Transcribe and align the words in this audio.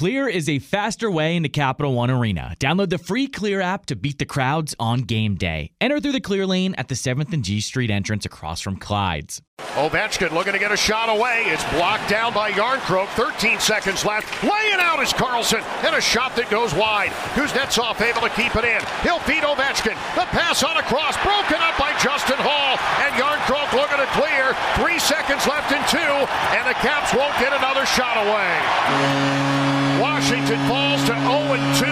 Clear 0.00 0.28
is 0.28 0.48
a 0.48 0.60
faster 0.60 1.10
way 1.10 1.36
into 1.36 1.50
Capital 1.50 1.92
One 1.92 2.10
Arena. 2.10 2.54
Download 2.58 2.88
the 2.88 2.96
free 2.96 3.26
Clear 3.26 3.60
app 3.60 3.84
to 3.84 3.94
beat 3.94 4.18
the 4.18 4.24
crowds 4.24 4.74
on 4.80 5.02
game 5.02 5.34
day. 5.34 5.72
Enter 5.78 6.00
through 6.00 6.12
the 6.12 6.22
Clear 6.22 6.46
lane 6.46 6.74
at 6.76 6.88
the 6.88 6.94
7th 6.94 7.34
and 7.34 7.44
G 7.44 7.60
Street 7.60 7.90
entrance 7.90 8.24
across 8.24 8.62
from 8.62 8.78
Clyde's. 8.78 9.42
Ovechkin 9.76 10.32
looking 10.32 10.52
to 10.52 10.58
get 10.58 10.72
a 10.72 10.76
shot 10.76 11.08
away. 11.08 11.44
It's 11.46 11.62
blocked 11.70 12.08
down 12.08 12.32
by 12.32 12.50
Jarnkrok. 12.50 13.08
13 13.14 13.60
seconds 13.60 14.04
left. 14.04 14.26
Laying 14.42 14.80
out 14.80 15.00
is 15.02 15.12
Carlson. 15.12 15.60
And 15.84 15.94
a 15.94 16.00
shot 16.00 16.34
that 16.36 16.50
goes 16.50 16.74
wide. 16.74 17.12
Kuznetsov 17.36 18.00
able 18.00 18.24
to 18.24 18.32
keep 18.32 18.56
it 18.56 18.64
in. 18.64 18.80
He'll 19.04 19.22
feed 19.28 19.44
Ovechkin. 19.44 19.94
The 20.16 20.26
pass 20.32 20.64
on 20.64 20.80
a 20.80 20.84
cross. 20.88 21.14
Broken 21.22 21.60
up 21.60 21.76
by 21.78 21.92
Justin 22.00 22.40
Holl. 22.40 22.80
And 23.04 23.12
Jarnkrok 23.20 23.70
looking 23.76 24.00
to 24.00 24.10
clear. 24.16 24.56
Three 24.80 24.98
seconds 24.98 25.46
left 25.46 25.70
in 25.70 25.82
two. 25.92 26.12
And 26.52 26.66
the 26.66 26.74
Caps 26.74 27.14
won't 27.14 27.32
get 27.38 27.52
another 27.52 27.86
shot 27.86 28.16
away. 28.16 28.50
Washington 30.00 30.58
falls 30.66 31.00
to 31.04 31.14
0 31.14 31.54
2. 31.78 31.86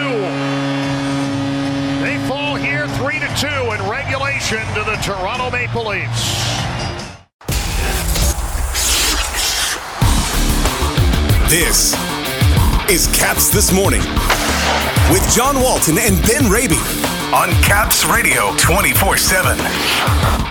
They 2.02 2.18
fall 2.26 2.56
here 2.56 2.88
3 2.98 3.20
to 3.20 3.28
2 3.36 3.46
in 3.46 3.88
regulation 3.88 4.58
to 4.74 4.82
the 4.82 4.96
Toronto 5.00 5.50
Maple 5.50 5.86
Leafs. 5.86 6.34
This 11.48 11.94
is 12.90 13.06
Caps 13.16 13.50
This 13.50 13.72
Morning 13.72 14.02
with 15.12 15.22
John 15.32 15.60
Walton 15.62 15.98
and 15.98 16.20
Ben 16.26 16.50
Raby 16.50 16.78
on 17.32 17.50
Caps 17.62 18.04
Radio 18.04 18.52
24 18.56 19.16
7. 19.18 20.47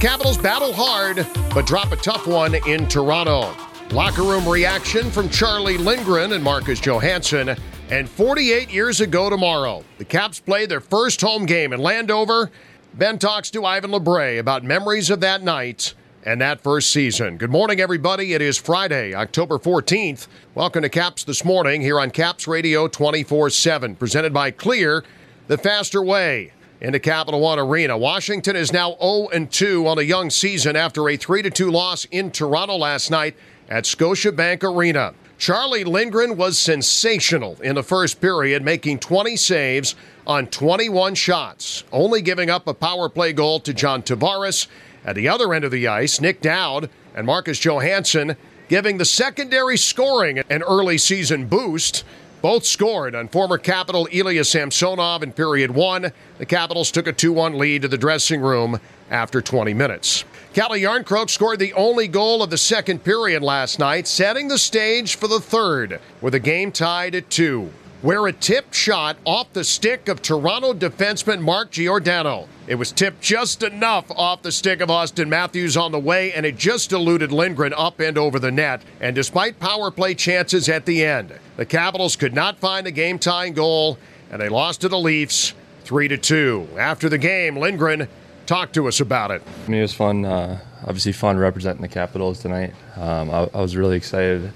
Capitals 0.00 0.38
battle 0.38 0.72
hard, 0.72 1.26
but 1.52 1.66
drop 1.66 1.92
a 1.92 1.96
tough 1.96 2.26
one 2.26 2.54
in 2.66 2.88
Toronto. 2.88 3.54
Locker 3.90 4.22
room 4.22 4.48
reaction 4.48 5.10
from 5.10 5.28
Charlie 5.28 5.76
Lindgren 5.76 6.32
and 6.32 6.42
Marcus 6.42 6.80
Johansson. 6.80 7.54
And 7.90 8.08
48 8.08 8.70
years 8.70 9.02
ago 9.02 9.28
tomorrow, 9.28 9.84
the 9.98 10.06
Caps 10.06 10.40
played 10.40 10.70
their 10.70 10.80
first 10.80 11.20
home 11.20 11.44
game 11.44 11.74
in 11.74 11.80
Landover 11.80 12.50
Ben 12.94 13.18
talks 13.18 13.50
to 13.50 13.60
Yvon 13.60 13.92
Labre 13.92 14.38
about 14.38 14.64
memories 14.64 15.10
of 15.10 15.20
that 15.20 15.42
night 15.42 15.92
and 16.24 16.40
that 16.40 16.62
first 16.62 16.90
season. 16.90 17.36
Good 17.36 17.50
morning, 17.50 17.78
everybody. 17.78 18.32
It 18.32 18.40
is 18.40 18.56
Friday, 18.56 19.14
October 19.14 19.58
14th. 19.58 20.28
Welcome 20.54 20.80
to 20.80 20.88
Caps 20.88 21.24
This 21.24 21.44
Morning 21.44 21.82
here 21.82 22.00
on 22.00 22.10
Caps 22.10 22.48
Radio 22.48 22.88
24 22.88 23.50
7, 23.50 23.96
presented 23.96 24.32
by 24.32 24.50
Clear, 24.50 25.04
the 25.46 25.58
faster 25.58 26.02
way 26.02 26.52
into 26.80 26.98
Capital 26.98 27.40
One 27.40 27.58
Arena. 27.58 27.96
Washington 27.96 28.56
is 28.56 28.72
now 28.72 28.96
0 29.00 29.46
2 29.50 29.86
on 29.86 29.98
a 29.98 30.02
young 30.02 30.30
season 30.30 30.76
after 30.76 31.08
a 31.08 31.16
3 31.16 31.42
2 31.42 31.70
loss 31.70 32.06
in 32.06 32.30
Toronto 32.30 32.76
last 32.76 33.10
night 33.10 33.36
at 33.68 33.84
Scotiabank 33.84 34.64
Arena. 34.64 35.14
Charlie 35.38 35.84
Lindgren 35.84 36.36
was 36.36 36.58
sensational 36.58 37.56
in 37.62 37.74
the 37.74 37.82
first 37.82 38.20
period, 38.20 38.62
making 38.62 38.98
20 38.98 39.36
saves 39.36 39.94
on 40.26 40.46
21 40.46 41.14
shots, 41.14 41.84
only 41.92 42.20
giving 42.20 42.50
up 42.50 42.66
a 42.66 42.74
power 42.74 43.08
play 43.08 43.32
goal 43.32 43.58
to 43.60 43.72
John 43.72 44.02
Tavares. 44.02 44.66
At 45.02 45.14
the 45.14 45.28
other 45.28 45.54
end 45.54 45.64
of 45.64 45.70
the 45.70 45.88
ice, 45.88 46.20
Nic 46.20 46.42
Dowd 46.42 46.90
and 47.14 47.26
Marcus 47.26 47.58
Johansson 47.58 48.36
giving 48.68 48.98
the 48.98 49.04
secondary 49.04 49.78
scoring 49.78 50.40
an 50.50 50.62
early 50.62 50.98
season 50.98 51.46
boost. 51.46 52.04
Both 52.42 52.64
scored 52.64 53.14
on 53.14 53.28
former 53.28 53.58
Capital 53.58 54.08
Ilya 54.10 54.44
Samsonov 54.44 55.22
in 55.22 55.32
period 55.32 55.72
one. 55.72 56.10
The 56.38 56.46
Capitals 56.46 56.90
took 56.90 57.06
a 57.06 57.12
2 57.12 57.32
1 57.32 57.58
lead 57.58 57.82
to 57.82 57.88
the 57.88 57.98
dressing 57.98 58.40
room 58.40 58.80
after 59.10 59.42
20 59.42 59.74
minutes. 59.74 60.24
Calle 60.54 60.70
Jarnkrok 60.70 61.28
scored 61.28 61.58
the 61.58 61.74
only 61.74 62.08
goal 62.08 62.42
of 62.42 62.48
the 62.48 62.56
second 62.56 63.04
period 63.04 63.42
last 63.42 63.78
night, 63.78 64.08
setting 64.08 64.48
the 64.48 64.58
stage 64.58 65.16
for 65.16 65.28
the 65.28 65.40
third, 65.40 66.00
with 66.22 66.32
the 66.32 66.40
game 66.40 66.72
tied 66.72 67.14
at 67.14 67.28
two. 67.28 67.70
Where 68.02 68.26
a 68.26 68.32
tipped 68.32 68.74
shot 68.74 69.18
off 69.26 69.52
the 69.52 69.62
stick 69.62 70.08
of 70.08 70.22
Toronto 70.22 70.72
defenseman 70.72 71.42
Mark 71.42 71.70
Giordano. 71.70 72.48
It 72.66 72.76
was 72.76 72.92
tipped 72.92 73.20
just 73.20 73.62
enough 73.62 74.10
off 74.12 74.40
the 74.40 74.52
stick 74.52 74.80
of 74.80 74.88
Auston 74.88 75.28
Matthews 75.28 75.76
on 75.76 75.92
the 75.92 75.98
way, 75.98 76.32
and 76.32 76.46
it 76.46 76.56
just 76.56 76.92
eluded 76.92 77.30
Lindgren 77.30 77.74
up 77.74 78.00
and 78.00 78.16
over 78.16 78.38
the 78.38 78.50
net. 78.50 78.80
And 79.00 79.14
despite 79.14 79.60
power 79.60 79.90
play 79.90 80.14
chances 80.14 80.68
at 80.70 80.86
the 80.86 81.04
end, 81.04 81.38
the 81.56 81.66
Capitals 81.66 82.16
could 82.16 82.32
not 82.32 82.58
find 82.58 82.86
a 82.86 82.90
game 82.90 83.18
tying 83.18 83.52
goal, 83.52 83.98
and 84.30 84.40
they 84.40 84.48
lost 84.48 84.80
to 84.80 84.88
the 84.88 84.98
Leafs 84.98 85.52
3 85.84 86.08
to 86.08 86.16
2. 86.16 86.68
After 86.78 87.10
the 87.10 87.18
game, 87.18 87.56
Lindgren 87.56 88.08
talked 88.46 88.74
to 88.74 88.88
us 88.88 89.00
about 89.00 89.30
it. 89.30 89.42
I 89.66 89.68
mean, 89.68 89.80
it 89.80 89.82
was 89.82 89.92
fun. 89.92 90.24
Uh, 90.24 90.58
obviously, 90.82 91.12
fun 91.12 91.36
representing 91.36 91.82
the 91.82 91.88
Capitals 91.88 92.40
tonight. 92.40 92.72
Um, 92.96 93.30
I, 93.30 93.48
I, 93.52 93.60
was 93.60 93.76
really 93.76 93.96
excited, 93.96 94.52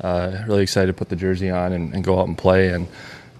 uh, 0.00 0.44
really 0.46 0.62
excited 0.62 0.88
to 0.88 0.92
put 0.92 1.08
the 1.08 1.16
jersey 1.16 1.50
on 1.50 1.72
and, 1.72 1.94
and, 1.94 2.04
go 2.04 2.20
out 2.20 2.28
and 2.28 2.36
play. 2.36 2.68
And 2.68 2.86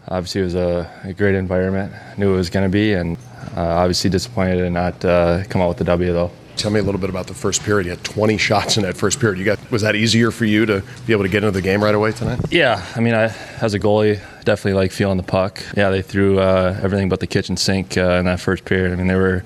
obviously, 0.09 0.41
it 0.41 0.45
was 0.45 0.55
a, 0.55 0.91
a 1.05 1.13
great 1.13 1.35
environment. 1.35 1.93
Knew 2.19 2.33
it 2.33 2.37
was 2.37 2.51
going 2.51 2.65
to 2.65 2.73
be, 2.73 2.95
and 2.95 3.17
uh, 3.57 3.61
obviously 3.61 4.11
disappointed 4.11 4.57
to 4.57 4.71
not 4.71 5.05
uh, 5.05 5.45
come 5.45 5.61
out 5.61 5.69
with 5.69 5.79
the 5.79 5.85
W 5.85 6.13
though. 6.13 6.31
Tell 6.57 6.71
me 6.71 6.81
a 6.81 6.83
little 6.83 7.01
bit 7.01 7.11
about 7.11 7.27
the 7.27 7.35
first 7.35 7.63
period. 7.63 7.85
You 7.85 7.91
had 7.91 8.03
20 8.03 8.39
shots 8.39 8.79
in 8.79 8.85
that 8.85 8.97
first 8.97 9.21
period. 9.21 9.39
You 9.39 9.45
got 9.45 9.71
was 9.71 9.83
that 9.83 9.95
easier 9.95 10.31
for 10.31 10.47
you 10.47 10.65
to 10.65 10.83
be 11.07 11.13
able 11.13 11.25
to 11.25 11.29
get 11.29 11.45
into 11.45 11.51
the 11.51 11.61
game 11.61 11.85
right 11.85 11.95
away 11.95 12.13
tonight? 12.13 12.41
Yeah, 12.51 12.85
I 12.95 13.01
mean, 13.01 13.13
I 13.13 13.35
as 13.61 13.75
a 13.75 13.81
goalie, 13.81 14.21
definitely 14.45 14.73
like 14.73 14.93
feeling 14.93 15.19
the 15.19 15.23
puck. 15.23 15.63
Yeah, 15.77 15.91
they 15.91 16.01
threw 16.01 16.39
uh, 16.39 16.79
everything 16.83 17.11
but 17.11 17.21
the 17.21 17.27
kitchen 17.27 17.59
sink 17.59 17.99
uh, 17.99 18.13
in 18.21 18.25
that 18.25 18.41
first 18.41 18.65
period. 18.65 18.93
I 18.93 18.97
mean, 18.97 19.07
they 19.07 19.17
were 19.17 19.45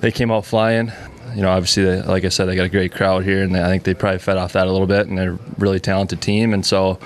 they 0.00 0.12
came 0.12 0.30
out 0.30 0.44
flying. 0.44 0.92
You 1.36 1.42
know, 1.42 1.50
obviously, 1.50 1.84
they, 1.84 2.02
like 2.02 2.24
I 2.24 2.30
said, 2.30 2.46
they 2.46 2.56
got 2.56 2.64
a 2.64 2.70
great 2.70 2.92
crowd 2.92 3.22
here, 3.22 3.42
and 3.42 3.54
I 3.54 3.68
think 3.68 3.84
they 3.84 3.92
probably 3.92 4.18
fed 4.18 4.38
off 4.38 4.54
that 4.54 4.66
a 4.66 4.72
little 4.72 4.86
bit. 4.86 5.06
And 5.06 5.18
they're 5.18 5.34
a 5.34 5.38
really 5.58 5.78
talented 5.78 6.22
team, 6.22 6.54
and 6.54 6.64
so 6.64 6.98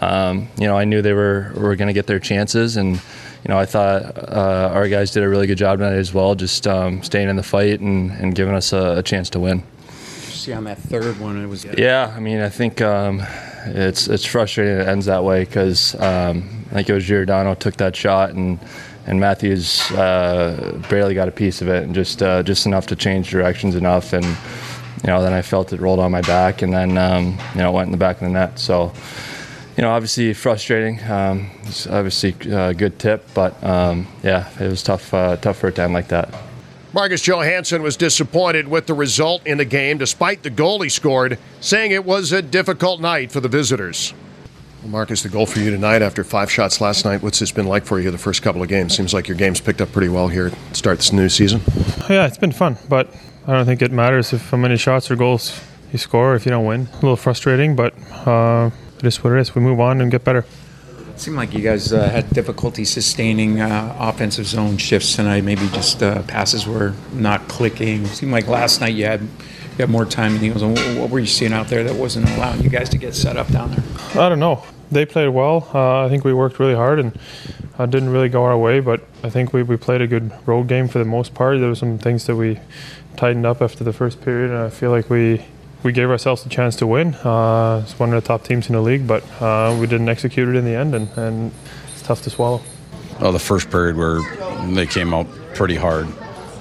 um, 0.00 0.48
you 0.58 0.66
know, 0.66 0.76
I 0.76 0.84
knew 0.84 1.02
they 1.02 1.12
were 1.12 1.52
were 1.54 1.76
going 1.76 1.88
to 1.88 1.94
get 1.94 2.06
their 2.06 2.20
chances, 2.20 2.76
and 2.76 2.96
you 2.96 3.48
know, 3.48 3.58
I 3.58 3.64
thought 3.64 4.18
uh, 4.18 4.70
our 4.74 4.88
guys 4.88 5.10
did 5.10 5.22
a 5.22 5.28
really 5.28 5.46
good 5.46 5.58
job 5.58 5.78
tonight 5.78 5.94
as 5.94 6.12
well, 6.12 6.34
just 6.34 6.66
um, 6.66 7.02
staying 7.02 7.28
in 7.28 7.36
the 7.36 7.42
fight 7.42 7.80
and, 7.80 8.10
and 8.10 8.34
giving 8.34 8.54
us 8.54 8.72
a, 8.72 8.98
a, 8.98 9.02
chance 9.02 9.30
to 9.30 9.40
win. 9.40 9.62
See 9.88 10.52
on 10.52 10.64
that 10.64 10.78
third 10.78 11.18
one, 11.18 11.40
it 11.42 11.46
was. 11.46 11.64
Yeah, 11.64 12.12
I 12.14 12.20
mean, 12.20 12.40
I 12.40 12.48
think 12.50 12.80
um, 12.80 13.22
it's 13.66 14.08
it's 14.08 14.26
frustrating 14.26 14.80
it 14.80 14.86
ends 14.86 15.06
that 15.06 15.24
way 15.24 15.44
because 15.44 15.94
um, 15.94 16.66
I 16.70 16.74
think 16.74 16.90
it 16.90 16.94
was 16.94 17.04
Giordano 17.04 17.54
took 17.54 17.76
that 17.76 17.96
shot 17.96 18.30
and 18.30 18.58
and 19.06 19.20
Matthews 19.20 19.90
uh, 19.92 20.80
barely 20.90 21.14
got 21.14 21.28
a 21.28 21.32
piece 21.32 21.62
of 21.62 21.68
it, 21.68 21.84
and 21.84 21.94
just 21.94 22.22
uh, 22.22 22.42
just 22.42 22.66
enough 22.66 22.86
to 22.88 22.96
change 22.96 23.30
directions 23.30 23.74
enough, 23.74 24.12
and 24.12 24.24
you 24.24 25.06
know 25.06 25.22
then 25.22 25.32
I 25.32 25.42
felt 25.42 25.72
it 25.72 25.80
rolled 25.80 26.00
on 26.00 26.10
my 26.10 26.22
back, 26.22 26.62
and 26.62 26.72
then 26.72 26.98
um, 26.98 27.38
you 27.54 27.60
know 27.60 27.72
went 27.72 27.86
in 27.86 27.92
the 27.92 27.98
back 27.98 28.16
of 28.16 28.22
the 28.22 28.30
net. 28.30 28.58
So 28.58 28.92
you 29.76 29.82
know 29.82 29.90
obviously 29.90 30.34
frustrating. 30.34 31.02
Um, 31.04 31.50
it's 31.62 31.86
obviously 31.86 32.34
a 32.52 32.74
good 32.74 32.98
tip, 32.98 33.26
but 33.32 33.62
um, 33.62 34.06
yeah, 34.22 34.50
it 34.60 34.68
was 34.68 34.82
tough 34.82 35.14
uh, 35.14 35.36
tough 35.36 35.58
for 35.58 35.68
a 35.68 35.72
time 35.72 35.92
like 35.92 36.08
that. 36.08 36.34
Marcus 36.92 37.20
Johansson 37.20 37.82
was 37.82 37.96
disappointed 37.96 38.68
with 38.68 38.86
the 38.86 38.94
result 38.94 39.46
in 39.46 39.58
the 39.58 39.66
game, 39.66 39.98
despite 39.98 40.42
the 40.42 40.50
goal 40.50 40.80
he 40.80 40.88
scored, 40.88 41.38
saying 41.60 41.90
it 41.90 42.06
was 42.06 42.32
a 42.32 42.40
difficult 42.40 43.00
night 43.00 43.30
for 43.30 43.40
the 43.40 43.48
visitors. 43.48 44.14
Well, 44.82 44.90
Marcus, 44.90 45.22
the 45.22 45.28
goal 45.28 45.46
for 45.46 45.58
you 45.58 45.70
tonight 45.70 46.02
after 46.02 46.22
five 46.22 46.50
shots 46.50 46.80
last 46.80 47.04
night. 47.04 47.22
What's 47.22 47.38
this 47.38 47.50
been 47.50 47.66
like 47.66 47.84
for 47.84 47.98
you 47.98 48.10
the 48.10 48.18
first 48.18 48.42
couple 48.42 48.62
of 48.62 48.68
games? 48.68 48.96
Seems 48.96 49.14
like 49.14 49.26
your 49.26 49.36
game's 49.36 49.60
picked 49.60 49.80
up 49.80 49.90
pretty 49.90 50.08
well 50.08 50.28
here 50.28 50.50
to 50.50 50.74
start 50.74 50.98
this 50.98 51.12
new 51.12 51.28
season. 51.28 51.60
Yeah, 52.08 52.26
it's 52.26 52.38
been 52.38 52.52
fun, 52.52 52.76
but 52.88 53.12
I 53.46 53.52
don't 53.52 53.66
think 53.66 53.82
it 53.82 53.90
matters 53.90 54.32
if 54.32 54.50
how 54.50 54.58
many 54.58 54.76
shots 54.76 55.10
or 55.10 55.16
goals 55.16 55.60
you 55.92 55.98
score 55.98 56.34
if 56.34 56.44
you 56.44 56.50
don't 56.50 56.66
win. 56.66 56.88
A 56.92 56.96
little 56.96 57.16
frustrating, 57.16 57.74
but 57.74 57.94
uh, 58.26 58.70
it 58.98 59.04
is 59.04 59.22
what 59.24 59.32
it 59.32 59.40
is. 59.40 59.54
We 59.54 59.62
move 59.62 59.80
on 59.80 60.00
and 60.00 60.10
get 60.10 60.24
better. 60.24 60.44
It 61.10 61.20
seemed 61.20 61.36
like 61.36 61.54
you 61.54 61.62
guys 61.62 61.92
uh, 61.94 62.08
had 62.10 62.28
difficulty 62.30 62.84
sustaining 62.84 63.60
uh, 63.60 63.96
offensive 63.98 64.46
zone 64.46 64.76
shifts 64.76 65.16
tonight. 65.16 65.42
Maybe 65.44 65.66
just 65.68 66.02
uh, 66.02 66.22
passes 66.24 66.66
were 66.66 66.92
not 67.14 67.48
clicking. 67.48 68.02
It 68.04 68.08
seemed 68.08 68.32
like 68.32 68.46
last 68.46 68.82
night 68.82 68.94
you 68.94 69.06
had 69.06 69.26
you 69.78 69.82
have 69.82 69.90
more 69.90 70.04
time 70.04 70.36
in 70.36 70.40
the 70.40 70.58
zone. 70.58 70.74
What 70.98 71.10
were 71.10 71.18
you 71.18 71.26
seeing 71.26 71.52
out 71.52 71.68
there 71.68 71.84
that 71.84 71.94
wasn't 71.94 72.28
allowing 72.30 72.62
you 72.62 72.70
guys 72.70 72.88
to 72.90 72.98
get 72.98 73.14
set 73.14 73.36
up 73.36 73.48
down 73.48 73.70
there? 73.70 74.22
I 74.22 74.28
don't 74.28 74.40
know 74.40 74.64
they 74.90 75.06
played 75.06 75.28
well. 75.28 75.68
Uh, 75.74 76.04
I 76.04 76.08
think 76.08 76.24
we 76.24 76.32
worked 76.32 76.58
really 76.58 76.74
hard 76.74 76.98
and 76.98 77.18
uh, 77.78 77.86
didn't 77.86 78.10
really 78.10 78.28
go 78.28 78.44
our 78.44 78.56
way, 78.56 78.80
but 78.80 79.02
I 79.22 79.30
think 79.30 79.52
we, 79.52 79.62
we 79.62 79.76
played 79.76 80.00
a 80.00 80.06
good 80.06 80.32
road 80.46 80.68
game 80.68 80.88
for 80.88 80.98
the 80.98 81.04
most 81.04 81.34
part. 81.34 81.58
There 81.58 81.68
were 81.68 81.74
some 81.74 81.98
things 81.98 82.26
that 82.26 82.36
we 82.36 82.60
tightened 83.16 83.46
up 83.46 83.62
after 83.62 83.84
the 83.84 83.92
first 83.92 84.20
period, 84.20 84.50
and 84.50 84.60
I 84.60 84.70
feel 84.70 84.90
like 84.90 85.10
we 85.10 85.44
we 85.82 85.92
gave 85.92 86.10
ourselves 86.10 86.44
a 86.44 86.48
chance 86.48 86.74
to 86.76 86.86
win. 86.86 87.14
Uh, 87.14 87.82
it's 87.84 87.98
one 87.98 88.12
of 88.12 88.20
the 88.20 88.26
top 88.26 88.42
teams 88.42 88.66
in 88.68 88.72
the 88.72 88.80
league, 88.80 89.06
but 89.06 89.22
uh, 89.40 89.76
we 89.78 89.86
didn't 89.86 90.08
execute 90.08 90.48
it 90.48 90.56
in 90.56 90.64
the 90.64 90.74
end, 90.74 90.94
and, 90.94 91.08
and 91.16 91.52
it's 91.92 92.02
tough 92.02 92.22
to 92.22 92.30
swallow. 92.30 92.60
Well, 93.20 93.30
the 93.30 93.38
first 93.38 93.70
period 93.70 93.96
where 93.96 94.20
they 94.66 94.86
came 94.86 95.14
out 95.14 95.28
pretty 95.54 95.76
hard. 95.76 96.08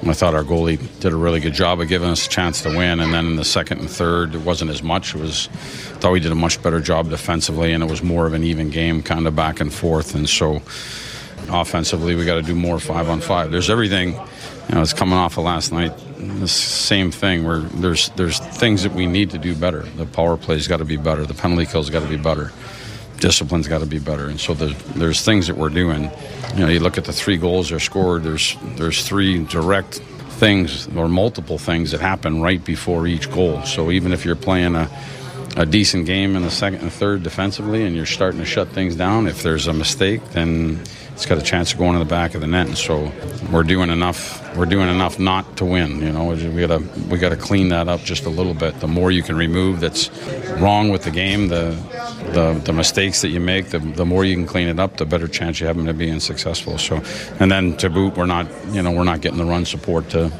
I 0.05 0.13
thought 0.13 0.35
our 0.35 0.43
goalie 0.43 0.77
did 0.99 1.13
a 1.13 1.15
really 1.15 1.39
good 1.39 1.53
job 1.53 1.81
of 1.81 1.87
giving 1.87 2.09
us 2.09 2.27
a 2.27 2.29
chance 2.29 2.61
to 2.61 2.69
win. 2.69 2.99
And 2.99 3.11
then 3.11 3.25
in 3.25 3.35
the 3.37 3.45
second 3.45 3.79
and 3.79 3.89
third, 3.89 4.35
it 4.35 4.41
wasn't 4.41 4.69
as 4.69 4.83
much. 4.83 5.15
It 5.15 5.21
was 5.21 5.47
I 5.47 5.97
thought 5.97 6.11
we 6.11 6.19
did 6.19 6.31
a 6.31 6.35
much 6.35 6.61
better 6.61 6.79
job 6.79 7.09
defensively, 7.09 7.73
and 7.73 7.83
it 7.83 7.89
was 7.89 8.03
more 8.03 8.27
of 8.27 8.33
an 8.33 8.43
even 8.43 8.69
game, 8.69 9.01
kind 9.01 9.25
of 9.25 9.35
back 9.35 9.59
and 9.59 9.73
forth. 9.73 10.13
And 10.13 10.29
so, 10.29 10.61
offensively, 11.49 12.15
we 12.15 12.23
got 12.23 12.35
to 12.35 12.43
do 12.43 12.53
more 12.53 12.79
five 12.79 13.09
on 13.09 13.19
five. 13.19 13.49
There's 13.49 13.69
everything. 13.69 14.13
You 14.69 14.75
know, 14.75 14.81
it's 14.81 14.93
coming 14.93 15.15
off 15.15 15.37
of 15.37 15.43
last 15.43 15.71
night. 15.71 15.93
the 16.17 16.47
same 16.47 17.09
thing. 17.09 17.43
Where 17.43 17.59
there's 17.59 18.09
there's 18.09 18.39
things 18.39 18.83
that 18.83 18.93
we 18.93 19.07
need 19.07 19.31
to 19.31 19.39
do 19.39 19.55
better. 19.55 19.83
The 19.83 20.05
power 20.05 20.37
play's 20.37 20.67
got 20.67 20.77
to 20.77 20.85
be 20.85 20.97
better. 20.97 21.25
The 21.25 21.33
penalty 21.33 21.65
kill's 21.65 21.89
got 21.89 22.03
to 22.03 22.09
be 22.09 22.17
better. 22.17 22.51
Discipline's 23.19 23.67
got 23.67 23.79
to 23.79 23.85
be 23.85 23.99
better. 23.99 24.27
And 24.27 24.39
so 24.39 24.53
there's, 24.53 24.77
there's 24.95 25.21
things 25.23 25.47
that 25.47 25.57
we're 25.57 25.69
doing. 25.69 26.11
You 26.55 26.59
know, 26.59 26.67
you 26.67 26.79
look 26.79 26.97
at 26.97 27.05
the 27.05 27.13
three 27.13 27.37
goals 27.37 27.69
they're 27.69 27.79
scored. 27.79 28.23
There's 28.23 28.55
there's 28.75 29.07
three 29.07 29.43
direct 29.45 29.95
things 30.35 30.87
or 30.95 31.07
multiple 31.07 31.57
things 31.57 31.91
that 31.91 32.01
happen 32.01 32.41
right 32.41 32.63
before 32.63 33.07
each 33.07 33.31
goal. 33.31 33.63
So 33.63 33.91
even 33.91 34.11
if 34.11 34.25
you're 34.25 34.35
playing 34.35 34.75
a 34.75 34.89
a 35.55 35.65
decent 35.65 36.05
game 36.05 36.35
in 36.35 36.41
the 36.41 36.51
second 36.51 36.81
and 36.81 36.91
third 36.91 37.23
defensively 37.23 37.83
and 37.83 37.95
you're 37.95 38.05
starting 38.05 38.39
to 38.39 38.45
shut 38.45 38.67
things 38.69 38.95
down, 38.95 39.27
if 39.27 39.41
there's 39.41 39.67
a 39.67 39.73
mistake, 39.73 40.21
then 40.31 40.81
it's 41.13 41.25
got 41.25 41.37
a 41.37 41.41
chance 41.41 41.71
of 41.71 41.79
going 41.79 41.93
to 41.93 41.99
the 41.99 42.05
back 42.05 42.35
of 42.35 42.41
the 42.41 42.47
net. 42.47 42.67
And 42.67 42.77
so 42.77 43.09
we're 43.51 43.63
doing 43.63 43.89
enough. 43.89 44.41
We're 44.57 44.65
doing 44.65 44.89
enough 44.89 45.17
not 45.17 45.57
to 45.57 45.65
win. 45.65 46.01
You 46.01 46.11
know, 46.11 46.25
we 46.25 46.61
gotta 46.61 46.83
we 47.09 47.17
gotta 47.17 47.37
clean 47.37 47.69
that 47.69 47.87
up 47.87 48.01
just 48.01 48.25
a 48.25 48.29
little 48.29 48.53
bit. 48.53 48.79
The 48.81 48.87
more 48.87 49.11
you 49.11 49.23
can 49.23 49.37
remove 49.37 49.79
that's 49.79 50.09
wrong 50.59 50.89
with 50.89 51.03
the 51.03 51.11
game, 51.11 51.47
the 51.47 51.71
the, 52.33 52.59
the 52.65 52.73
mistakes 52.73 53.21
that 53.21 53.29
you 53.29 53.39
make, 53.39 53.69
the, 53.69 53.79
the 53.79 54.05
more 54.05 54.25
you 54.25 54.35
can 54.35 54.45
clean 54.45 54.67
it 54.67 54.79
up, 54.79 54.97
the 54.97 55.05
better 55.05 55.27
chance 55.27 55.59
you 55.61 55.67
have 55.67 55.77
of 55.77 55.97
being 55.97 56.19
successful. 56.19 56.77
So, 56.77 57.01
and 57.39 57.49
then 57.51 57.77
to 57.77 57.89
boot, 57.89 58.17
we're 58.17 58.25
not 58.25 58.47
you 58.71 58.81
know 58.81 58.91
we're 58.91 59.05
not 59.05 59.21
getting 59.21 59.37
the 59.37 59.45
run 59.45 59.63
support 59.63 60.09
to 60.09 60.31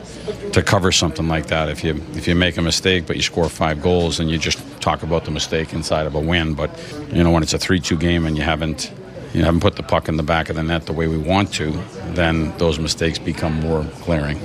to 0.56 0.64
cover 0.64 0.90
something 0.90 1.28
like 1.28 1.48
that. 1.48 1.68
If 1.68 1.84
you 1.84 2.02
if 2.14 2.30
you 2.30 2.34
make 2.34 2.56
a 2.56 2.62
mistake 2.62 3.06
but 3.06 3.18
you 3.18 3.22
score 3.22 3.50
five 3.50 3.82
goals, 3.82 4.22
and 4.22 4.32
you 4.32 4.38
just 4.38 4.60
talk 4.80 5.04
about 5.04 5.26
the 5.26 5.32
mistake 5.32 5.74
inside 5.74 6.08
of 6.08 6.16
a 6.16 6.20
win. 6.20 6.54
But 6.54 6.72
you 7.12 7.24
know 7.24 7.32
when 7.32 7.44
it's 7.44 7.54
a 7.54 7.60
three-two 7.60 7.98
game 7.98 8.26
and 8.26 8.38
you 8.38 8.44
haven't 8.44 8.92
you 9.34 9.44
haven't 9.44 9.60
put 9.60 9.76
the 9.76 9.84
puck 9.84 10.08
in 10.08 10.16
the 10.16 10.24
back 10.24 10.50
of 10.50 10.56
the 10.56 10.64
net 10.64 10.86
the 10.86 10.94
way 10.94 11.08
we 11.08 11.18
want 11.18 11.54
to, 11.56 11.72
then 12.14 12.58
those 12.58 12.80
mistakes 12.80 13.20
become 13.20 13.60
more 13.60 13.86
glaring. 14.06 14.40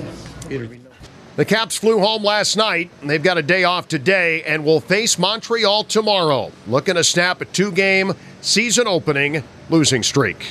The 1.37 1.45
Caps 1.45 1.77
flew 1.77 1.99
home 1.99 2.25
last 2.25 2.57
night. 2.57 2.91
They've 3.01 3.23
got 3.23 3.37
a 3.37 3.41
day 3.41 3.63
off 3.63 3.87
today 3.87 4.43
and 4.43 4.65
will 4.65 4.81
face 4.81 5.17
Montreal 5.17 5.85
tomorrow, 5.85 6.51
looking 6.67 6.95
to 6.95 7.05
snap 7.05 7.39
a 7.39 7.45
two 7.45 7.71
game 7.71 8.11
season 8.41 8.85
opening 8.85 9.43
losing 9.69 10.03
streak. 10.03 10.45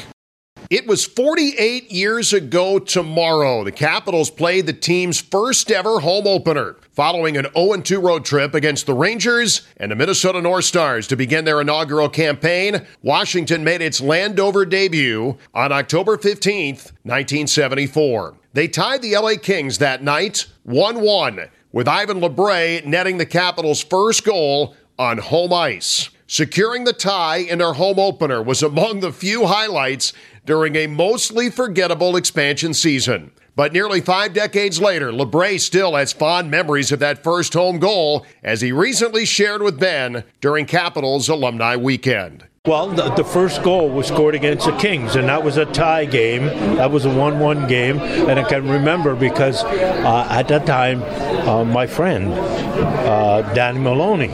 It 0.71 0.87
was 0.87 1.05
48 1.05 1.91
years 1.91 2.33
ago 2.33 2.79
tomorrow. 2.79 3.65
The 3.65 3.73
Capitals 3.73 4.31
played 4.31 4.67
the 4.67 4.73
team's 4.73 5.21
first 5.21 5.69
ever 5.69 5.99
home 5.99 6.29
opener, 6.29 6.77
following 6.93 7.37
an 7.37 7.49
0 7.57 7.81
2 7.81 7.99
road 7.99 8.25
trip 8.25 8.55
against 8.55 8.87
the 8.87 8.95
Rangers 8.95 9.67
and 9.79 9.91
the 9.91 9.97
Minnesota 9.97 10.41
North 10.41 10.67
Stars 10.67 11.09
to 11.09 11.17
begin 11.17 11.45
their 11.45 11.61
inaugural 11.61 12.09
campaign. 12.09 12.87
Washington 13.03 13.65
made 13.65 13.83
its 13.83 14.01
Landover 14.01 14.65
debut 14.65 15.37
on 15.53 15.73
October 15.73 16.17
15th, 16.17 16.93
1974. 17.03 18.37
They 18.53 18.69
tied 18.69 19.03
the 19.03 19.17
LA 19.17 19.35
Kings 19.43 19.79
that 19.79 20.05
night 20.05 20.47
1 20.63 21.01
1, 21.01 21.49
with 21.73 21.89
Yvon 21.89 22.23
Labre 22.23 22.87
netting 22.87 23.19
the 23.19 23.27
Capitals' 23.27 23.83
first 23.83 24.23
goal 24.23 24.77
on 25.01 25.19
home 25.19 25.53
ice. 25.53 26.11
Securing 26.33 26.85
the 26.85 26.93
tie 26.93 27.39
in 27.39 27.59
their 27.59 27.73
home 27.73 27.99
opener 27.99 28.41
was 28.41 28.63
among 28.63 29.01
the 29.01 29.13
few 29.13 29.47
highlights 29.47 30.13
during 30.47 30.77
a 30.77 30.87
mostly 30.87 31.51
forgettable 31.51 32.15
expansion 32.15 32.73
season. 32.73 33.33
But 33.57 33.73
nearly 33.73 34.01
five 34.01 34.33
decades 34.33 34.81
later, 34.81 35.11
Labre 35.11 35.59
still 35.59 35.97
has 35.97 36.13
fond 36.13 36.49
memories 36.49 36.93
of 36.93 37.01
that 37.01 37.25
first 37.25 37.53
home 37.55 37.81
goal, 37.81 38.25
as 38.45 38.61
he 38.61 38.71
recently 38.71 39.25
shared 39.25 39.61
with 39.61 39.81
Ben 39.81 40.23
during 40.41 40.67
Capitals 40.67 41.29
Alumni 41.29 41.75
Weekend. 41.75 42.47
Well, 42.67 42.89
the, 42.89 43.09
the, 43.15 43.25
first 43.25 43.63
goal 43.63 43.89
was 43.89 44.07
scored 44.07 44.35
against 44.35 44.67
the 44.67 44.77
Kings, 44.77 45.17
and 45.17 45.31
that 45.31 45.43
was 45.43 45.57
a 45.57 45.65
tie 45.65 46.05
game. 46.05 46.45
That 46.77 46.91
was 46.91 47.07
a 47.07 47.09
1 47.09 47.39
1 47.39 47.67
game. 47.69 47.99
And 47.99 48.39
I 48.39 48.43
can 48.47 48.69
remember 48.69 49.17
because 49.17 49.65
uh, 49.65 50.29
at 50.31 50.49
that 50.49 50.67
time, 50.67 51.03
uh, 51.49 51.65
my 51.65 51.87
friend, 51.87 52.35
uh, 52.35 53.55
Danny 53.55 53.79
Maloney, 53.79 54.29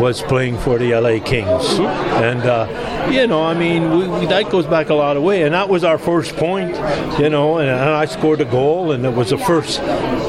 was 0.00 0.22
playing 0.22 0.58
for 0.58 0.76
the 0.76 0.92
LA 0.92 1.24
Kings. 1.24 1.78
And, 2.18 2.40
uh, 2.40 3.08
you 3.12 3.28
know, 3.28 3.44
I 3.44 3.54
mean, 3.54 3.96
we, 3.96 4.08
we, 4.08 4.26
that 4.26 4.50
goes 4.50 4.66
back 4.66 4.88
a 4.88 4.94
lot 4.94 5.16
of 5.16 5.22
way. 5.22 5.44
And 5.44 5.54
that 5.54 5.68
was 5.68 5.84
our 5.84 5.98
first 5.98 6.34
point, 6.34 6.74
you 7.20 7.30
know, 7.30 7.58
and, 7.58 7.70
and 7.70 7.90
I 7.90 8.06
scored 8.06 8.40
a 8.40 8.44
goal, 8.44 8.90
and 8.90 9.06
it 9.06 9.14
was 9.14 9.30
the 9.30 9.38
first, 9.38 9.78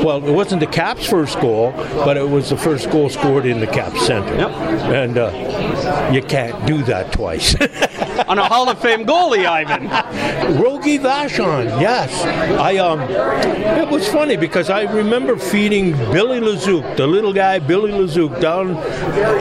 well, 0.03 0.23
it 0.23 0.31
wasn't 0.31 0.59
the 0.59 0.67
Caps' 0.67 1.09
first 1.09 1.39
goal, 1.39 1.71
but 2.05 2.15
it 2.15 2.29
was 2.29 2.51
the 2.51 2.57
first 2.57 2.91
goal 2.91 3.09
scored 3.09 3.47
in 3.47 3.59
the 3.59 3.65
Caps 3.65 4.05
Center. 4.05 4.35
Yep. 4.35 4.51
And 4.51 5.17
uh, 5.17 6.11
you 6.13 6.21
can't 6.21 6.67
do 6.67 6.83
that 6.83 7.11
twice. 7.11 7.38
On 8.27 8.37
a 8.37 8.43
Hall 8.43 8.69
of 8.69 8.81
Fame 8.81 9.05
goalie, 9.05 9.45
Yvon. 9.45 10.59
Rogie 10.61 10.99
Vachon, 10.99 11.79
yes. 11.79 12.25
I 12.59 12.77
um, 12.77 12.99
it 13.01 13.87
was 13.87 14.07
funny 14.09 14.35
because 14.35 14.69
I 14.69 14.83
remember 14.83 15.37
feeding 15.37 15.93
Billy 16.11 16.39
Lesuk, 16.39 16.97
the 16.97 17.07
little 17.07 17.31
guy 17.31 17.59
Billy 17.59 17.91
Lesuk, 17.91 18.41
down 18.41 18.71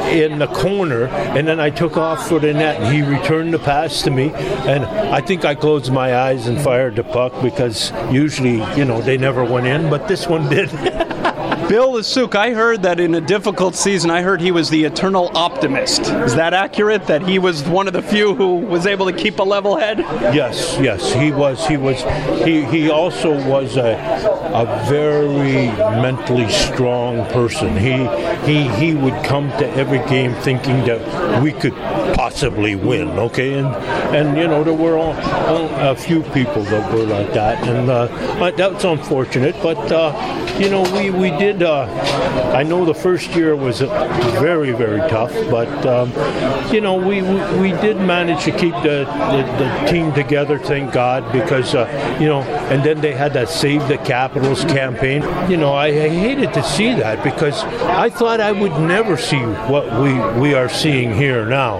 in 0.08 0.38
the 0.38 0.46
corner, 0.46 1.06
and 1.06 1.46
then 1.46 1.58
I 1.58 1.70
took 1.70 1.96
off 1.96 2.28
for 2.28 2.38
the 2.38 2.52
net, 2.52 2.80
and 2.80 2.94
he 2.94 3.02
returned 3.02 3.52
the 3.52 3.58
pass 3.58 4.02
to 4.02 4.10
me, 4.10 4.30
and 4.32 4.84
I 4.84 5.20
think 5.20 5.44
I 5.44 5.54
closed 5.56 5.92
my 5.92 6.14
eyes 6.16 6.46
and 6.46 6.60
fired 6.60 6.96
the 6.96 7.04
puck 7.04 7.32
because 7.42 7.92
usually, 8.12 8.62
you 8.76 8.84
know, 8.84 9.00
they 9.00 9.18
never 9.18 9.44
went 9.44 9.66
in, 9.66 9.90
but 9.90 10.06
this 10.06 10.28
one 10.28 10.48
did. 10.48 10.70
Bill 11.66 11.92
Lesuk, 11.92 12.34
I 12.34 12.52
heard 12.54 12.82
that 12.82 13.00
in 13.00 13.14
a 13.14 13.20
difficult 13.20 13.74
season, 13.74 14.10
I 14.10 14.22
heard 14.22 14.40
he 14.40 14.52
was 14.52 14.70
the 14.70 14.84
eternal 14.84 15.30
optimist. 15.36 16.02
Is 16.02 16.34
that 16.36 16.54
accurate? 16.54 17.06
That 17.06 17.22
he 17.22 17.38
was 17.38 17.62
one 17.64 17.86
of 17.86 17.92
the 17.92 18.02
few 18.02 18.34
who 18.34 18.56
was 18.56 18.86
able 18.86 19.06
to 19.06 19.12
keep 19.12 19.38
a 19.38 19.42
level 19.42 19.76
head? 19.76 19.98
Yes, 19.98 20.78
yes, 20.80 21.12
he 21.12 21.32
was. 21.32 21.66
He 21.66 21.76
was. 21.76 22.02
He 22.44 22.64
he 22.64 22.90
also 22.90 23.32
was 23.48 23.76
a 23.76 23.96
a 24.52 24.84
very 24.88 25.66
mentally 26.00 26.48
strong 26.48 27.24
person. 27.32 27.76
He 27.76 28.06
he 28.46 28.68
he 28.76 28.94
would 28.94 29.22
come 29.24 29.50
to 29.58 29.68
every 29.74 29.98
game 30.08 30.34
thinking 30.36 30.84
that 30.84 31.42
we 31.42 31.52
could 31.52 31.74
possibly 32.14 32.74
win. 32.74 33.08
Okay, 33.10 33.58
and 33.58 33.68
and 34.14 34.36
you 34.36 34.48
know 34.48 34.64
there 34.64 34.74
were 34.74 34.96
all, 34.96 35.14
all, 35.46 35.68
a 35.90 35.94
few 35.94 36.22
people 36.22 36.62
that 36.64 36.92
were 36.92 37.04
like 37.04 37.32
that, 37.34 37.66
and 37.68 37.90
uh, 37.90 38.50
that's 38.52 38.84
unfortunate. 38.84 39.54
But 39.62 39.92
uh, 39.92 40.12
you 40.58 40.70
know 40.70 40.82
we 40.96 41.10
we 41.10 41.30
did. 41.30 41.62
Uh, 41.62 41.86
I 42.54 42.62
know 42.62 42.84
the 42.84 42.94
first 42.94 43.30
year 43.34 43.54
was 43.54 43.80
very 43.80 44.72
very 44.72 45.00
tough, 45.10 45.32
but 45.50 45.86
um, 45.86 46.10
you 46.72 46.80
know 46.80 46.96
we, 46.96 47.22
we, 47.22 47.60
we 47.60 47.70
did 47.80 47.96
manage 47.98 48.44
to 48.44 48.52
keep 48.52 48.74
the, 48.76 49.04
the, 49.32 49.42
the 49.62 49.90
team 49.90 50.12
together. 50.14 50.58
Thank 50.58 50.92
God, 50.92 51.30
because 51.32 51.74
uh, 51.74 52.16
you 52.20 52.26
know, 52.26 52.42
and 52.70 52.82
then 52.82 53.00
they 53.00 53.12
had 53.12 53.32
that 53.34 53.48
Save 53.48 53.88
the 53.88 53.98
Capitals 54.38 54.64
campaign. 54.66 55.50
You 55.50 55.56
know, 55.56 55.72
I, 55.72 55.86
I 55.86 56.08
hated 56.08 56.52
to 56.54 56.62
see 56.62 56.94
that 56.94 57.24
because 57.24 57.64
I 57.64 58.08
thought 58.08 58.40
I 58.40 58.52
would 58.52 58.70
never 58.80 59.16
see 59.16 59.40
what 59.66 59.84
we 60.00 60.12
we 60.40 60.54
are 60.54 60.68
seeing 60.68 61.12
here 61.12 61.44
now 61.44 61.78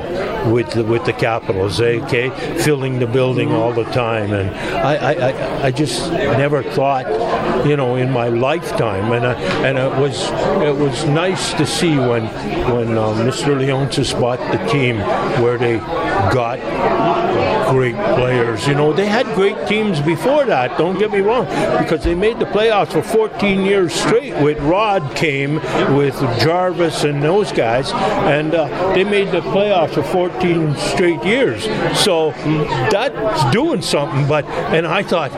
with 0.53 0.73
the, 0.73 0.83
with 0.83 1.05
the 1.05 1.13
Capitals, 1.13 1.81
eh, 1.81 2.01
okay, 2.03 2.31
filling 2.59 2.99
the 2.99 3.07
building 3.07 3.53
all 3.53 3.73
the 3.73 3.85
time, 3.85 4.33
and 4.33 4.51
I, 4.77 5.13
I, 5.13 5.67
I 5.67 5.71
just 5.71 6.11
never 6.11 6.65
thought, 6.65 7.07
you 7.65 7.77
know, 7.77 7.95
in 7.95 8.11
my 8.11 8.29
lifetime, 8.29 9.13
and 9.13 9.25
I, 9.25 9.35
and 9.65 9.79
it 9.79 10.01
was 10.01 10.29
it 10.67 10.75
was 10.75 11.05
nice 11.05 11.53
to 11.55 11.65
see 11.65 11.97
when 11.97 12.27
when 12.75 12.99
uh, 12.99 13.15
Mr. 13.23 13.57
Leonsis 13.57 14.19
bought 14.21 14.41
the 14.51 14.59
team 14.67 14.99
where 15.43 15.59
they 15.59 15.79
got 16.33 16.59
great 17.71 17.95
players. 17.95 18.67
You 18.67 18.75
know, 18.75 18.93
they 18.93 19.07
had 19.07 19.27
great 19.35 19.67
teams 19.67 20.01
before 20.01 20.45
that. 20.47 20.77
Don't 20.79 20.99
get 20.99 21.11
me 21.11 21.21
wrong, 21.21 21.45
because 21.79 22.05
they 22.05 22.15
made 22.15 22.39
the 22.39 22.45
playoffs 22.47 22.93
for 22.93 23.03
14 23.03 23.61
years 23.63 23.93
straight. 23.93 24.35
With 24.43 24.59
Rod 24.61 25.15
came 25.17 25.57
with 25.97 26.19
Jarvis 26.41 27.05
and 27.05 27.23
those 27.23 27.53
guys, 27.53 27.91
and 27.93 28.55
uh, 28.55 28.93
they 28.95 29.05
made 29.05 29.31
the 29.31 29.41
playoffs 29.41 29.95
for 29.95 30.03
14 30.03 30.75
straight 30.77 31.23
years. 31.25 31.65
So 31.99 32.31
that's 32.91 33.53
doing 33.53 33.83
something. 33.83 34.27
But 34.27 34.45
and 34.75 34.87
I 34.87 35.03
thought 35.03 35.31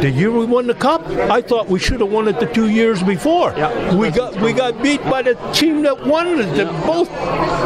the 0.00 0.10
year 0.10 0.30
we 0.30 0.44
won 0.44 0.66
the 0.66 0.74
cup, 0.74 1.06
I 1.06 1.40
thought 1.42 1.68
we 1.68 1.78
should 1.78 2.00
have 2.00 2.10
won 2.10 2.28
it 2.28 2.40
the 2.40 2.46
two 2.46 2.68
years 2.68 3.02
before. 3.02 3.52
Yeah. 3.56 3.94
We 3.94 4.10
got 4.10 4.34
we 4.40 4.52
got 4.52 4.82
beat 4.82 5.02
by 5.04 5.22
the 5.22 5.34
team 5.52 5.82
that 5.82 6.06
won 6.06 6.26
it 6.28 6.54
the 6.56 6.64
both 6.86 7.10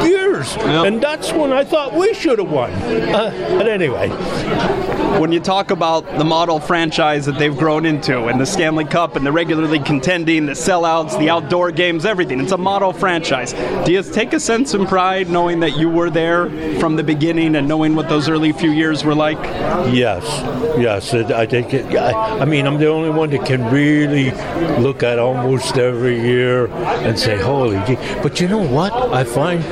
years, 0.04 0.54
Yeah. 0.56 0.85
and 0.85 1.00
that's 1.02 1.33
when 1.33 1.52
I 1.52 1.64
thought 1.64 1.92
we 1.95 2.14
should 2.16 2.38
have 2.38 2.50
won. 2.50 2.70
Uh, 2.73 3.56
but 3.58 3.68
anyway, 3.68 4.08
When 5.20 5.32
you 5.32 5.40
talk 5.40 5.70
about 5.70 6.04
the 6.18 6.25
model 6.25 6.61
franchise 6.61 7.25
that 7.25 7.38
they've 7.38 7.56
grown 7.56 7.87
into, 7.87 8.26
and 8.26 8.38
the 8.38 8.44
Stanley 8.44 8.85
Cup, 8.85 9.16
and 9.16 9.25
the 9.25 9.32
regularly 9.32 9.78
contending, 9.78 10.44
the 10.44 10.52
sellouts, 10.52 11.18
the 11.18 11.30
outdoor 11.30 11.70
games, 11.70 12.04
everything, 12.04 12.38
it's 12.38 12.52
a 12.52 12.58
model 12.58 12.92
franchise. 12.92 13.54
Do 13.87 13.92
you 13.92 14.02
take 14.02 14.35
a 14.35 14.40
sense 14.40 14.75
of 14.75 14.87
pride 14.88 15.30
knowing 15.30 15.61
that 15.61 15.78
you 15.78 15.88
were 15.88 16.11
there 16.11 16.50
from 16.80 16.96
the 16.96 17.02
beginning 17.02 17.56
and 17.56 17.66
knowing 17.66 17.94
what 17.96 18.11
those 18.11 18.28
early 18.28 18.52
few 18.52 18.73
years 18.73 19.04
were 19.04 19.14
like? 19.14 19.38
yes, 19.94 20.23
yes, 20.78 21.14
it, 21.14 21.30
I 21.30 21.46
think. 21.46 21.73
It, 21.73 21.87
I, 21.96 22.40
I 22.40 22.44
mean, 22.44 22.66
I'm 22.66 22.78
the 22.78 22.88
only 22.88 23.11
one 23.11 23.30
that 23.30 23.46
can 23.46 23.64
really 23.73 24.32
look 24.82 25.02
at 25.02 25.18
almost 25.18 25.78
every 25.78 26.20
year 26.20 26.66
and 27.06 27.18
say, 27.18 27.40
"Holy!" 27.40 27.80
gee." 27.87 27.96
But 28.23 28.38
you 28.40 28.49
know 28.49 28.62
what? 28.66 28.92
I 28.92 29.25
find 29.25 29.64